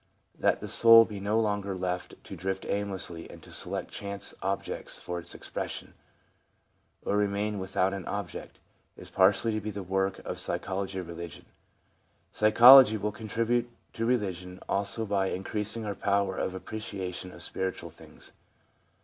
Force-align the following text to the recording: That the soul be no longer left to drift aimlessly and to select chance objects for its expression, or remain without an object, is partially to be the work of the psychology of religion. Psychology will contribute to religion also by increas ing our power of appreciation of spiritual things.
That 0.33 0.61
the 0.61 0.67
soul 0.67 1.05
be 1.05 1.19
no 1.19 1.39
longer 1.39 1.75
left 1.77 2.15
to 2.23 2.35
drift 2.35 2.65
aimlessly 2.67 3.29
and 3.29 3.39
to 3.43 3.51
select 3.51 3.91
chance 3.91 4.33
objects 4.41 4.97
for 4.97 5.19
its 5.19 5.35
expression, 5.35 5.93
or 7.03 7.15
remain 7.17 7.59
without 7.59 7.93
an 7.93 8.05
object, 8.07 8.57
is 8.97 9.11
partially 9.11 9.53
to 9.53 9.61
be 9.61 9.69
the 9.69 9.83
work 9.83 10.17
of 10.17 10.25
the 10.37 10.41
psychology 10.41 10.97
of 10.97 11.07
religion. 11.07 11.45
Psychology 12.31 12.97
will 12.97 13.11
contribute 13.11 13.69
to 13.93 14.07
religion 14.07 14.59
also 14.67 15.05
by 15.05 15.29
increas 15.29 15.77
ing 15.77 15.85
our 15.85 15.93
power 15.93 16.35
of 16.35 16.55
appreciation 16.55 17.31
of 17.31 17.43
spiritual 17.43 17.91
things. 17.91 18.31